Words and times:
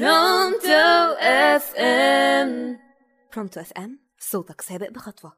برونتو 0.00 1.14
أف 1.20 1.74
إم. 1.76 2.76
برونتو 3.34 3.60
أف 3.60 3.72
إم 3.78 3.98
صوتك 4.18 4.60
سابق 4.60 4.90
بخطوة. 4.90 5.32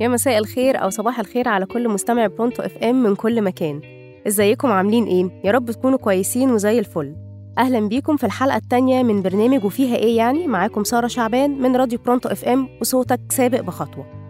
يا 0.00 0.08
مساء 0.08 0.38
الخير 0.38 0.82
أو 0.82 0.90
صباح 0.90 1.20
الخير 1.20 1.48
على 1.48 1.66
كل 1.66 1.88
مستمع 1.88 2.26
برونتو 2.26 2.62
أف 2.62 2.76
إم 2.76 3.02
من 3.02 3.14
كل 3.14 3.42
مكان. 3.42 3.80
إزيكم؟ 4.26 4.68
عاملين 4.68 5.04
إيه؟ 5.04 5.40
يا 5.44 5.50
رب 5.52 5.70
تكونوا 5.70 5.98
كويسين 5.98 6.50
وزي 6.50 6.78
الفل. 6.78 7.16
أهلا 7.58 7.88
بيكم 7.88 8.16
في 8.16 8.26
الحلقة 8.26 8.56
التانية 8.56 9.02
من 9.02 9.22
برنامج 9.22 9.64
وفيها 9.64 9.96
إيه 9.96 10.16
يعني؟ 10.16 10.46
معاكم 10.46 10.84
سارة 10.84 11.06
شعبان 11.06 11.50
من 11.50 11.76
راديو 11.76 11.98
برونتو 11.98 12.28
أف 12.28 12.44
إم 12.44 12.68
وصوتك 12.80 13.20
سابق 13.30 13.60
بخطوة. 13.60 14.21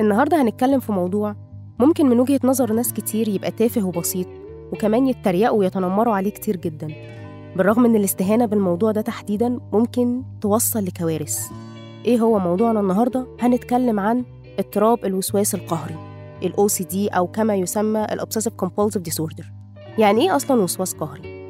النهاردة 0.00 0.42
هنتكلم 0.42 0.80
في 0.80 0.92
موضوع 0.92 1.36
ممكن 1.78 2.06
من 2.06 2.20
وجهة 2.20 2.40
نظر 2.44 2.72
ناس 2.72 2.92
كتير 2.92 3.28
يبقى 3.28 3.50
تافه 3.50 3.84
وبسيط 3.86 4.26
وكمان 4.72 5.06
يتريقوا 5.06 5.58
ويتنمروا 5.58 6.14
عليه 6.14 6.30
كتير 6.30 6.56
جدا 6.56 6.88
بالرغم 7.56 7.84
ان 7.84 7.96
الاستهانة 7.96 8.46
بالموضوع 8.46 8.92
ده 8.92 9.00
تحديدا 9.00 9.58
ممكن 9.72 10.22
توصل 10.40 10.84
لكوارث 10.84 11.40
إيه 12.04 12.18
هو 12.20 12.38
موضوعنا 12.38 12.80
النهاردة؟ 12.80 13.26
هنتكلم 13.40 14.00
عن 14.00 14.24
اضطراب 14.58 15.04
الوسواس 15.04 15.54
القهري 15.54 15.94
ال 16.42 16.52
OCD 16.52 17.16
أو 17.16 17.26
كما 17.26 17.54
يسمى 17.54 18.04
ال 18.04 18.20
Obsessive 18.20 18.64
Compulsive 18.64 19.00
Disorder 19.12 19.44
يعني 19.98 20.20
إيه 20.22 20.36
أصلاً 20.36 20.62
وسواس 20.62 20.94
قهري؟ 20.94 21.46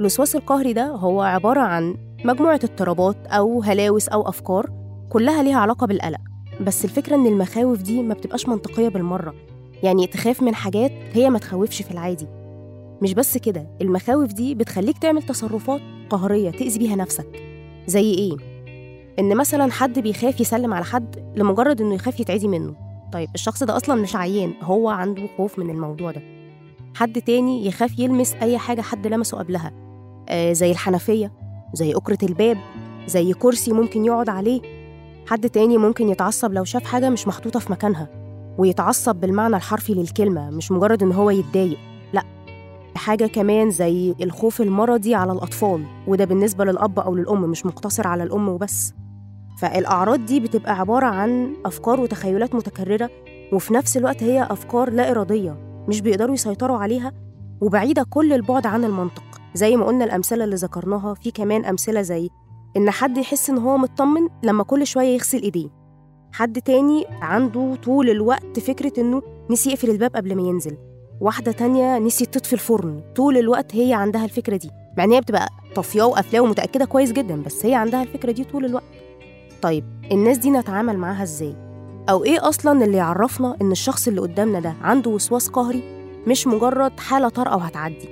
الوسواس 0.00 0.36
القهري 0.36 0.72
ده 0.72 0.86
هو 0.86 1.22
عبارة 1.22 1.60
عن 1.60 1.96
مجموعة 2.24 2.60
اضطرابات 2.64 3.16
أو 3.26 3.62
هلاوس 3.62 4.08
أو 4.08 4.28
أفكار 4.28 4.70
كلها 5.10 5.42
ليها 5.42 5.58
علاقة 5.58 5.86
بالقلق 5.86 6.20
بس 6.60 6.84
الفكرة 6.84 7.14
إن 7.14 7.26
المخاوف 7.26 7.82
دي 7.82 8.02
ما 8.02 8.14
بتبقاش 8.14 8.48
منطقية 8.48 8.88
بالمرة. 8.88 9.34
يعني 9.82 10.06
تخاف 10.06 10.42
من 10.42 10.54
حاجات 10.54 10.92
هي 11.12 11.30
ما 11.30 11.38
تخوفش 11.38 11.82
في 11.82 11.90
العادي. 11.90 12.26
مش 13.02 13.14
بس 13.14 13.38
كده 13.38 13.66
المخاوف 13.80 14.32
دي 14.32 14.54
بتخليك 14.54 14.98
تعمل 14.98 15.22
تصرفات 15.22 15.80
قهرية 16.10 16.50
تأذي 16.50 16.78
بيها 16.78 16.96
نفسك. 16.96 17.26
زي 17.86 18.14
إيه؟ 18.14 18.36
إن 19.18 19.36
مثلا 19.36 19.72
حد 19.72 19.98
بيخاف 19.98 20.40
يسلم 20.40 20.74
على 20.74 20.84
حد 20.84 21.32
لمجرد 21.36 21.80
إنه 21.80 21.94
يخاف 21.94 22.20
يتعدي 22.20 22.48
منه. 22.48 22.74
طيب 23.12 23.28
الشخص 23.34 23.62
ده 23.62 23.76
أصلا 23.76 24.02
مش 24.02 24.16
عيان 24.16 24.54
هو 24.62 24.88
عنده 24.88 25.28
خوف 25.36 25.58
من 25.58 25.70
الموضوع 25.70 26.10
ده. 26.10 26.22
حد 26.94 27.22
تاني 27.22 27.66
يخاف 27.66 27.98
يلمس 27.98 28.34
أي 28.34 28.58
حاجة 28.58 28.80
حد 28.80 29.06
لمسه 29.06 29.38
قبلها. 29.38 29.72
آه 30.28 30.52
زي 30.52 30.70
الحنفية 30.70 31.32
زي 31.74 31.92
أكرة 31.92 32.18
الباب 32.22 32.58
زي 33.06 33.32
كرسي 33.32 33.72
ممكن 33.72 34.04
يقعد 34.04 34.28
عليه. 34.28 34.60
حد 35.26 35.50
تاني 35.50 35.78
ممكن 35.78 36.08
يتعصب 36.08 36.52
لو 36.52 36.64
شاف 36.64 36.84
حاجة 36.84 37.10
مش 37.10 37.28
محطوطة 37.28 37.60
في 37.60 37.72
مكانها 37.72 38.08
ويتعصب 38.58 39.16
بالمعنى 39.16 39.56
الحرفي 39.56 39.94
للكلمة 39.94 40.50
مش 40.50 40.72
مجرد 40.72 41.02
إن 41.02 41.12
هو 41.12 41.30
يتضايق 41.30 41.78
لأ. 42.12 42.22
حاجة 42.94 43.26
كمان 43.26 43.70
زي 43.70 44.14
الخوف 44.20 44.60
المرضي 44.60 45.14
على 45.14 45.32
الأطفال 45.32 45.84
وده 46.06 46.24
بالنسبة 46.24 46.64
للأب 46.64 46.98
أو 46.98 47.14
للأم 47.14 47.40
مش 47.42 47.66
مقتصر 47.66 48.06
على 48.06 48.22
الأم 48.22 48.48
وبس. 48.48 48.94
فالأعراض 49.58 50.26
دي 50.26 50.40
بتبقى 50.40 50.78
عبارة 50.80 51.06
عن 51.06 51.52
أفكار 51.66 52.00
وتخيلات 52.00 52.54
متكررة 52.54 53.10
وفي 53.52 53.74
نفس 53.74 53.96
الوقت 53.96 54.22
هي 54.22 54.42
أفكار 54.50 54.90
لا 54.90 55.10
إرادية 55.10 55.56
مش 55.88 56.00
بيقدروا 56.00 56.34
يسيطروا 56.34 56.78
عليها 56.78 57.12
وبعيدة 57.60 58.06
كل 58.10 58.32
البعد 58.32 58.66
عن 58.66 58.84
المنطق. 58.84 59.22
زي 59.54 59.76
ما 59.76 59.86
قلنا 59.86 60.04
الأمثلة 60.04 60.44
اللي 60.44 60.56
ذكرناها 60.56 61.14
في 61.14 61.30
كمان 61.30 61.64
أمثلة 61.64 62.02
زي 62.02 62.30
إن 62.76 62.90
حد 62.90 63.18
يحس 63.18 63.50
إن 63.50 63.58
هو 63.58 63.78
مطمن 63.78 64.28
لما 64.42 64.62
كل 64.64 64.86
شوية 64.86 65.06
يغسل 65.14 65.42
إيديه. 65.42 65.68
حد 66.32 66.62
تاني 66.62 67.04
عنده 67.22 67.74
طول 67.84 68.10
الوقت 68.10 68.60
فكرة 68.60 68.92
إنه 69.00 69.22
نسي 69.50 69.70
يقفل 69.70 69.90
الباب 69.90 70.16
قبل 70.16 70.36
ما 70.36 70.42
ينزل. 70.42 70.76
واحدة 71.20 71.52
تانية 71.52 71.98
نسيت 71.98 72.34
تطفي 72.34 72.52
الفرن. 72.52 73.00
طول 73.16 73.38
الوقت 73.38 73.76
هي 73.76 73.94
عندها 73.94 74.24
الفكرة 74.24 74.56
دي. 74.56 74.70
مع 74.98 75.04
إن 75.04 75.12
هي 75.12 75.20
بتبقى 75.20 75.48
طافياه 75.74 76.06
وقافلاه 76.06 76.40
ومتأكدة 76.40 76.84
كويس 76.84 77.12
جدا 77.12 77.42
بس 77.42 77.66
هي 77.66 77.74
عندها 77.74 78.02
الفكرة 78.02 78.32
دي 78.32 78.44
طول 78.44 78.64
الوقت. 78.64 78.84
طيب 79.62 79.84
الناس 80.12 80.38
دي 80.38 80.50
نتعامل 80.50 80.98
معاها 80.98 81.22
إزاي؟ 81.22 81.54
أو 82.10 82.24
إيه 82.24 82.48
أصلا 82.48 82.84
اللي 82.84 82.96
يعرفنا 82.96 83.56
إن 83.62 83.72
الشخص 83.72 84.08
اللي 84.08 84.20
قدامنا 84.20 84.60
ده 84.60 84.74
عنده 84.82 85.10
وسواس 85.10 85.48
قهري؟ 85.48 85.82
مش 86.26 86.46
مجرد 86.46 87.00
حالة 87.00 87.28
طارئة 87.28 87.54
وهتعدي؟ 87.56 88.08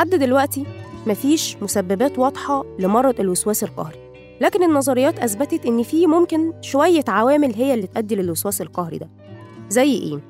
لحد 0.00 0.14
دلوقتي 0.14 0.64
مفيش 1.06 1.56
مسببات 1.62 2.18
واضحة 2.18 2.64
لمرض 2.78 3.20
الوسواس 3.20 3.64
القهري. 3.64 3.98
لكن 4.40 4.62
النظريات 4.62 5.18
أثبتت 5.18 5.66
إن 5.66 5.82
في 5.82 6.06
ممكن 6.06 6.52
شوية 6.60 7.04
عوامل 7.08 7.54
هي 7.54 7.74
اللي 7.74 7.86
تؤدي 7.86 8.16
للوسواس 8.16 8.60
القهري 8.62 8.98
ده. 8.98 9.10
زي 9.68 9.92
إيه؟ 9.92 10.20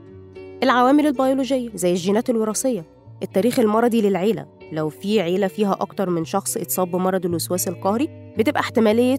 العوامل 0.63 1.07
البيولوجية 1.07 1.71
زي 1.75 1.91
الجينات 1.91 2.31
الوراثية 2.31 2.85
التاريخ 3.23 3.59
المرضي 3.59 4.01
للعيلة. 4.01 4.47
لو 4.73 4.89
في 4.89 5.21
عيلة 5.21 5.47
فيها 5.47 5.77
أكتر 5.81 6.11
من 6.11 6.25
شخص 6.25 6.57
اتصاب 6.57 6.91
بمرض 6.91 7.27
الوسواس 7.27 7.69
القهري 7.69 8.35
بتبقى 8.39 8.61
احتمالية 8.61 9.19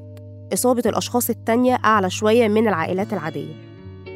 إصابة 0.54 0.84
الأشخاص 0.86 1.30
التانية 1.30 1.80
أعلى 1.86 2.10
شوية 2.10 2.48
من 2.48 2.68
العائلات 2.68 3.14
العادية. 3.14 3.54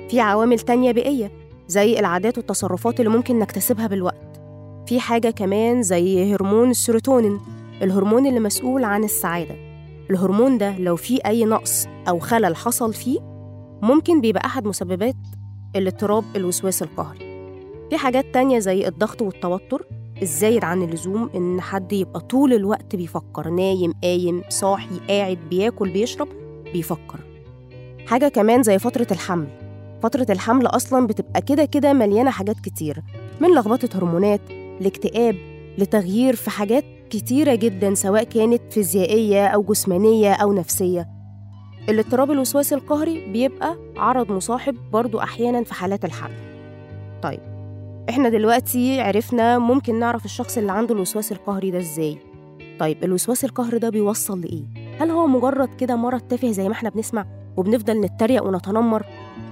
في 0.09 0.19
عوامل 0.19 0.59
تانية 0.59 0.91
بيئية 0.91 1.31
زي 1.67 1.99
العادات 1.99 2.37
والتصرفات 2.37 2.99
اللي 2.99 3.11
ممكن 3.11 3.39
نكتسبها 3.39 3.87
بالوقت. 3.87 4.24
في 4.87 4.99
حاجة 4.99 5.29
كمان 5.29 5.83
زي 5.83 6.33
هرمون 6.33 6.69
السيروتونين 6.69 7.39
الهرمون 7.81 8.25
اللي 8.27 8.39
مسؤول 8.39 8.83
عن 8.83 9.03
السعادة. 9.03 9.55
الهرمون 10.09 10.57
ده 10.57 10.77
لو 10.77 10.95
فيه 10.95 11.19
أي 11.25 11.45
نقص 11.45 11.87
أو 12.09 12.19
خلل 12.19 12.55
حصل 12.55 12.93
فيه 12.93 13.19
ممكن 13.81 14.21
بيبقى 14.21 14.45
أحد 14.45 14.67
مسببات 14.67 15.15
الاضطراب 15.75 16.23
الوسواس 16.35 16.83
القهري. 16.83 17.49
في 17.89 17.97
حاجات 17.97 18.25
تانية 18.33 18.59
زي 18.59 18.87
الضغط 18.87 19.21
والتوتر 19.21 19.85
الزايد 20.21 20.63
عن 20.63 20.81
اللزوم 20.83 21.29
إن 21.35 21.61
حد 21.61 21.93
يبقى 21.93 22.19
طول 22.19 22.53
الوقت 22.53 22.95
بيفكر 22.95 23.49
نايم 23.49 23.93
قايم 24.03 24.41
صاحي 24.49 24.99
قاعد 25.09 25.37
بياكل 25.49 25.89
بيشرب 25.89 26.27
بيفكر. 26.73 27.19
حاجة 28.07 28.27
كمان 28.27 28.63
زي 28.63 28.79
فترة 28.79 29.07
الحمل. 29.11 29.47
فترة 30.03 30.27
الحمل 30.29 30.65
أصلا 30.67 31.07
بتبقى 31.07 31.41
كده 31.41 31.65
كده 31.65 31.93
مليانة 31.93 32.31
حاجات 32.31 32.59
كتير 32.59 33.01
من 33.41 33.55
لخبطة 33.55 33.97
هرمونات 33.97 34.41
لاكتئاب 34.81 35.35
لتغيير 35.77 36.35
في 36.35 36.49
حاجات 36.49 36.83
كتيرة 37.09 37.55
جدا 37.55 37.93
سواء 37.93 38.23
كانت 38.23 38.61
فيزيائية 38.73 39.47
أو 39.47 39.63
جسمانية 39.63 40.33
أو 40.33 40.53
نفسية 40.53 41.07
الاضطراب 41.89 42.31
الوسواسي 42.31 42.75
القهري 42.75 43.31
بيبقى 43.31 43.75
عرض 43.97 44.31
مصاحب 44.31 44.75
برضو 44.93 45.19
أحيانا 45.19 45.63
في 45.63 45.73
حالات 45.73 46.05
الحمل 46.05 46.35
طيب 47.23 47.39
إحنا 48.09 48.29
دلوقتي 48.29 49.01
عرفنا 49.01 49.57
ممكن 49.59 49.99
نعرف 49.99 50.25
الشخص 50.25 50.57
اللي 50.57 50.71
عنده 50.71 50.95
الوسواس 50.95 51.31
القهري 51.31 51.71
ده 51.71 51.79
إزاي 51.79 52.17
طيب 52.79 53.03
الوسواس 53.03 53.45
القهري 53.45 53.79
ده 53.79 53.89
بيوصل 53.89 54.41
لإيه؟ 54.41 54.63
هل 54.99 55.09
هو 55.11 55.27
مجرد 55.27 55.69
كده 55.75 55.95
مرض 55.95 56.21
تافه 56.21 56.51
زي 56.51 56.67
ما 56.67 56.71
إحنا 56.73 56.89
بنسمع 56.89 57.25
وبنفضل 57.57 58.01
نتريق 58.01 58.43
ونتنمر 58.43 59.05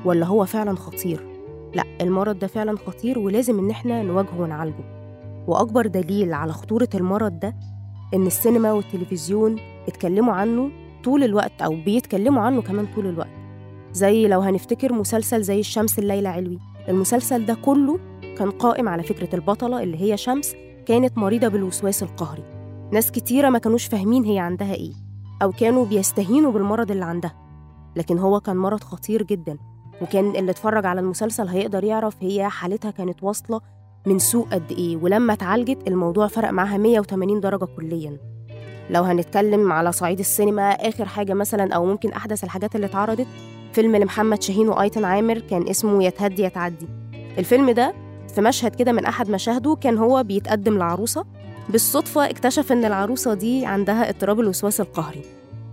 ولا 0.06 0.26
هو 0.26 0.46
فعلا 0.46 0.76
خطير؟ 0.76 1.26
لأ 1.76 1.84
المرض 2.02 2.40
ده 2.40 2.48
فعلا 2.48 2.78
خطير 2.88 3.20
ولازم 3.20 3.60
إن 3.60 3.70
إحنا 3.70 4.04
نواجهه 4.04 4.42
ونعالجه 4.42 5.03
وأكبر 5.48 5.88
دليل 5.88 6.34
على 6.34 6.54
خطورة 6.54 6.90
المرض 6.96 7.40
ده 7.40 7.56
إن 8.14 8.28
السينما 8.28 8.72
والتلفزيون 8.72 9.60
اتكلموا 9.88 10.34
عنه 10.34 10.72
طول 11.04 11.24
الوقت 11.24 11.62
أو 11.62 11.76
بيتكلموا 11.86 12.42
عنه 12.42 12.62
كمان 12.62 12.88
طول 12.96 13.08
الوقت. 13.08 13.30
زي 13.92 14.28
لو 14.28 14.40
هنفتكر 14.40 14.94
مسلسل 14.94 15.42
زي 15.42 15.60
الشمس 15.60 16.00
الليلة 16.00 16.30
علوي. 16.30 16.60
المسلسل 16.90 17.46
ده 17.46 17.54
كله 17.66 18.00
كان 18.38 18.52
قائم 18.52 18.90
على 18.90 19.04
فكرة 19.04 19.36
البطلة 19.36 19.84
اللي 19.84 20.02
هي 20.02 20.18
شمس 20.18 20.56
كانت 20.86 21.18
مريضة 21.18 21.48
بالوسواس 21.48 22.04
القهري. 22.04 22.44
ناس 22.94 23.12
كتيرة 23.12 23.50
ما 23.50 23.60
كانوش 23.60 23.86
فاهمين 23.86 24.24
هي 24.24 24.40
عندها 24.40 24.74
إيه 24.74 24.94
أو 25.42 25.52
كانوا 25.52 25.86
بيستهينوا 25.86 26.52
بالمرض 26.52 26.92
اللي 26.92 27.06
عندها. 27.06 27.34
لكن 27.96 28.18
هو 28.18 28.40
كان 28.40 28.58
مرض 28.58 28.84
خطير 28.84 29.24
جدا 29.24 29.58
وكان 30.02 30.36
اللي 30.36 30.52
اتفرج 30.52 30.86
على 30.86 31.00
المسلسل 31.00 31.48
هيقدر 31.48 31.84
يعرف 31.84 32.16
هي 32.22 32.50
حالتها 32.50 32.92
كانت 32.92 33.24
واصلة 33.24 33.62
من 34.06 34.20
سوء 34.20 34.46
قد 34.48 34.72
إيه 34.72 34.98
ولما 34.98 35.34
اتعالجت 35.34 35.88
الموضوع 35.88 36.28
فرق 36.28 36.50
معاها 36.50 36.78
180 36.78 37.40
درجة 37.40 37.66
كليا. 37.66 38.18
لو 38.90 39.04
هنتكلم 39.04 39.72
على 39.72 39.92
صعيد 39.92 40.20
السينما 40.20 40.72
آخر 40.72 41.06
حاجة 41.06 41.34
مثلا 41.34 41.74
أو 41.74 41.86
ممكن 41.86 42.14
أحدث 42.14 42.44
الحاجات 42.44 42.76
اللي 42.76 42.86
اتعرضت 42.88 43.28
فيلم 43.74 43.96
لمحمد 43.96 44.42
شاهين 44.42 44.70
وأيتن 44.70 45.06
عامر 45.06 45.40
كان 45.40 45.68
اسمه 45.68 46.04
يا 46.04 46.10
تهدي 46.10 46.42
يا 46.42 46.50
تعدي 46.50 46.88
الفيلم 47.38 47.72
ده 47.72 47.94
في 48.36 48.42
مشهد 48.42 48.76
كده 48.76 48.92
من 48.92 49.06
أحد 49.06 49.30
مشاهده 49.30 49.76
كان 49.76 49.98
هو 49.98 50.24
بيتقدم 50.24 50.78
لعروسة. 50.78 51.26
بالصدفة 51.70 52.30
اكتشف 52.30 52.72
إن 52.72 52.86
العروسة 52.86 53.34
دي 53.34 53.66
عندها 53.66 54.10
اضطراب 54.10 54.40
الوسواس 54.40 54.82
القهري. 54.82 55.22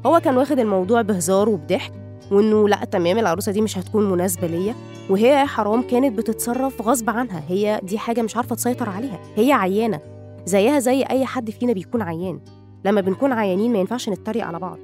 هو 0.06 0.20
كان 0.20 0.36
واخد 0.36 0.58
الموضوع 0.58 1.02
بهزار 1.02 1.48
وبضحك 1.48 1.92
وإنه 2.30 2.68
لأ 2.68 2.84
تمام 2.84 3.18
العروسة 3.18 3.52
دي 3.52 3.60
مش 3.60 3.78
هتكون 3.78 4.10
مناسبة 4.10 4.46
ليا. 4.46 4.74
وهي 5.10 5.46
حرام 5.46 5.82
كانت 5.82 6.18
بتتصرف 6.18 6.82
غصب 6.82 7.10
عنها. 7.10 7.42
هي 7.48 7.80
دي 7.82 7.98
حاجة 7.98 8.22
مش 8.22 8.36
عارفة 8.36 8.56
تسيطر 8.56 8.88
عليها. 8.88 9.18
هي 9.36 9.52
عيانة. 9.52 10.00
زيها 10.46 10.78
زي 10.78 11.02
أي 11.02 11.26
حد 11.26 11.50
فينا 11.50 11.72
بيكون 11.72 12.02
عيان. 12.02 12.40
لما 12.84 13.00
بنكون 13.00 13.32
عيانين 13.32 13.72
ما 13.72 13.78
ينفعش 13.78 14.08
نتريق 14.08 14.46
على 14.46 14.58
بعض. 14.58 14.78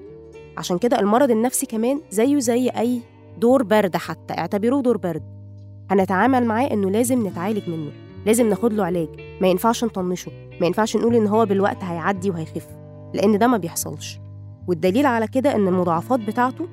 عشان 0.57 0.79
كده 0.79 1.01
المرض 1.01 1.31
النفسي 1.31 1.67
كمان 1.67 2.01
زيه 2.11 2.39
زي 2.39 2.69
أي 2.69 3.01
دور 3.39 3.63
برد 3.63 3.97
حتى. 3.97 4.35
اعتبروه 4.35 4.83
دور 4.83 4.97
برد. 4.97 5.23
هنتعامل 5.91 6.45
معاه 6.45 6.67
إنه 6.67 6.91
لازم 6.91 7.27
نتعالج 7.27 7.69
منه. 7.69 7.91
لازم 8.27 8.49
ناخد 8.49 8.73
له 8.73 8.85
علاج. 8.85 9.09
ما 9.41 9.49
ينفعش 9.49 9.85
نطنشه. 9.85 10.33
ما 10.61 10.67
ينفعش 10.67 10.97
نقول 10.97 11.15
إن 11.17 11.27
هو 11.27 11.47
بالوقت 11.47 11.85
هيعدي 11.85 12.31
وهيخف. 12.31 12.67
لأن 13.15 13.39
ده 13.39 13.47
ما 13.47 13.57
بيحصلش. 13.57 14.19
والدليل 14.69 15.07
على 15.07 15.27
كده 15.27 15.55
إن 15.55 15.69
المضاعفات 15.69 16.21
بتاعته 16.21 16.67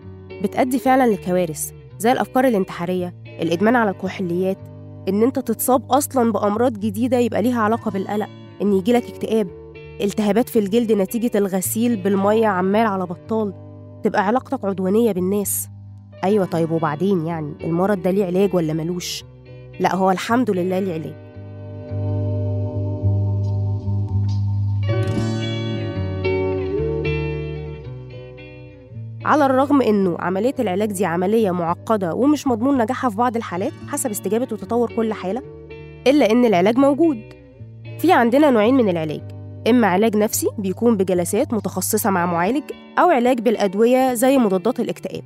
بتأدي 0.43 0.79
فعلا 0.79 1.11
لكوارث 1.11 1.71
زي 1.99 2.11
الأفكار 2.11 2.47
الانتحارية 2.47 3.15
الإدمان 3.41 3.75
على 3.75 3.89
الكحوليات 3.91 4.57
إن 5.09 5.23
أنت 5.23 5.39
تتصاب 5.39 5.91
أصلا 5.91 6.31
بأمراض 6.31 6.73
جديدة 6.79 7.17
يبقى 7.17 7.41
ليها 7.41 7.61
علاقة 7.61 7.91
بالقلق 7.91 8.29
إن 8.61 8.73
يجيلك 8.73 9.03
اكتئاب 9.09 9.47
التهابات 10.01 10.49
في 10.49 10.59
الجلد 10.59 10.91
نتيجة 10.91 11.31
الغسيل 11.35 11.95
بالمية 11.95 12.47
عمال 12.47 12.85
على 12.87 13.05
بطال 13.05 13.53
تبقى 14.03 14.27
علاقتك 14.27 14.65
عدوانية 14.65 15.11
بالناس 15.11 15.67
أيوة 16.23 16.45
طيب 16.45 16.71
وبعدين 16.71 17.25
يعني 17.25 17.53
المرض 17.63 18.01
ده 18.01 18.11
ليه 18.11 18.25
علاج 18.25 18.55
ولا 18.55 18.73
ملوش؟ 18.73 19.23
لا 19.79 19.95
هو 19.95 20.11
الحمد 20.11 20.51
لله 20.51 20.79
ليه 20.79 20.93
علاج 20.93 21.22
على 29.25 29.45
الرغم 29.45 29.81
إنه 29.81 30.17
عملية 30.19 30.53
العلاج 30.59 30.91
دي 30.91 31.05
عملية 31.05 31.51
معقدة 31.51 32.13
ومش 32.13 32.47
مضمون 32.47 32.81
نجاحها 32.81 33.09
في 33.09 33.15
بعض 33.15 33.35
الحالات 33.35 33.71
حسب 33.87 34.09
استجابة 34.09 34.47
وتطور 34.51 34.93
كل 34.95 35.13
حالة 35.13 35.41
إلا 36.07 36.31
إن 36.31 36.45
العلاج 36.45 36.77
موجود. 36.77 37.21
في 37.99 38.11
عندنا 38.11 38.49
نوعين 38.49 38.75
من 38.75 38.89
العلاج 38.89 39.21
إما 39.69 39.87
علاج 39.87 40.17
نفسي 40.17 40.47
بيكون 40.57 40.97
بجلسات 40.97 41.53
متخصصة 41.53 42.09
مع 42.09 42.25
معالج 42.25 42.63
أو 42.99 43.09
علاج 43.09 43.39
بالأدوية 43.39 44.13
زي 44.13 44.37
مضادات 44.37 44.79
الاكتئاب. 44.79 45.23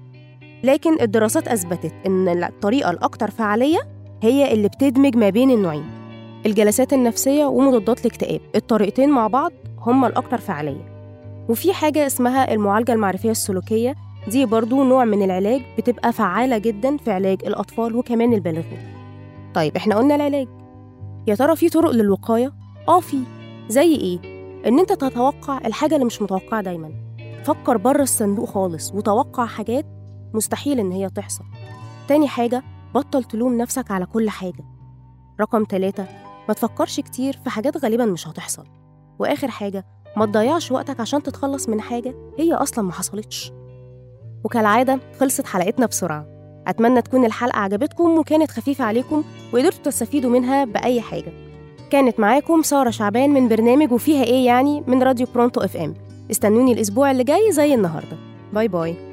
لكن 0.63 1.01
الدراسات 1.01 1.47
أثبتت 1.47 1.93
إن 2.05 2.43
الطريقة 2.43 2.91
الاكثر 2.91 3.31
فعالية 3.31 3.79
هي 4.21 4.53
اللي 4.53 4.67
بتدمج 4.67 5.15
ما 5.15 5.29
بين 5.29 5.51
النوعين 5.51 5.85
الجلسات 6.45 6.93
النفسية 6.93 7.45
ومضادات 7.45 8.05
الاكتئاب. 8.05 8.41
الطريقتين 8.55 9.09
مع 9.09 9.27
بعض 9.27 9.51
هما 9.79 10.07
الاكثر 10.07 10.37
فعالية. 10.37 10.96
وفي 11.49 11.73
حاجة 11.73 12.07
اسمها 12.07 12.53
المعالجة 12.53 12.93
المعرفية 12.93 13.31
السلوكية. 13.31 13.95
دي 14.27 14.45
برضو 14.45 14.83
نوع 14.83 15.05
من 15.05 15.23
العلاج 15.23 15.61
بتبقى 15.77 16.13
فعالة 16.13 16.57
جدا 16.57 16.97
في 16.97 17.11
علاج 17.11 17.37
الأطفال 17.45 17.95
وكمان 17.95 18.33
البالغين. 18.33 18.93
طيب 19.53 19.75
إحنا 19.75 19.95
قلنا 19.95 20.15
العلاج. 20.15 20.47
يا 21.27 21.35
ترى 21.35 21.55
في 21.55 21.69
طرق 21.69 21.91
للوقاية؟ 21.91 22.53
آه 22.87 22.99
في. 22.99 23.17
زي 23.69 23.95
إيه؟ 23.95 24.19
إن 24.67 24.79
أنت 24.79 24.93
تتوقع 24.93 25.57
الحاجة 25.65 25.93
اللي 25.95 26.05
مش 26.05 26.21
متوقعة 26.21 26.61
دايما. 26.61 26.91
فكر 27.43 27.77
بره 27.77 28.01
الصندوق 28.01 28.49
خالص 28.49 28.91
وتوقع 28.93 29.45
حاجات 29.45 29.85
مستحيل 30.33 30.79
إن 30.79 30.91
هي 30.91 31.09
تحصل. 31.09 31.45
تاني 32.07 32.27
حاجة 32.27 32.63
بطل 32.95 33.23
تلوم 33.23 33.57
نفسك 33.57 33.91
على 33.91 34.05
كل 34.05 34.29
حاجة. 34.29 34.65
رقم 35.41 35.65
ثلاثة 35.69 36.05
ما 36.47 36.53
تفكرش 36.53 36.99
كتير 36.99 37.39
في 37.43 37.49
حاجات 37.49 37.77
غالبا 37.77 38.05
مش 38.05 38.27
هتحصل. 38.27 38.65
وآخر 39.19 39.47
حاجة 39.47 39.85
ما 40.17 40.25
تضيعش 40.25 40.71
وقتك 40.71 40.99
عشان 40.99 41.23
تتخلص 41.23 41.69
من 41.69 41.81
حاجة 41.81 42.15
هي 42.37 42.53
أصلا 42.53 42.85
ما 42.85 42.91
حصلتش. 42.91 43.51
وكالعادة 44.43 44.99
خلصت 45.19 45.45
حلقتنا 45.45 45.85
بسرعة. 45.85 46.25
أتمنى 46.67 47.01
تكون 47.01 47.25
الحلقة 47.25 47.59
عجبتكم 47.59 48.17
وكانت 48.17 48.51
خفيفة 48.51 48.85
عليكم 48.85 49.23
وقدرتوا 49.53 49.83
تستفيدوا 49.83 50.29
منها 50.29 50.65
بأي 50.65 51.01
حاجة. 51.01 51.31
كانت 51.89 52.19
معاكم 52.19 52.61
سارة 52.61 52.89
شعبان 52.89 53.29
من 53.29 53.47
برنامج 53.47 53.91
وفيها 53.91 54.23
إيه 54.23 54.45
يعني 54.45 54.83
من 54.87 55.03
راديو 55.03 55.27
برونتو 55.35 55.61
إف 55.61 55.77
إم. 55.77 55.93
استنوني 56.31 56.71
الأسبوع 56.71 57.11
اللي 57.11 57.23
جاي 57.23 57.51
زي 57.51 57.73
النهاردة. 57.73 58.17
bye 58.53 58.67
bye. 58.67 59.06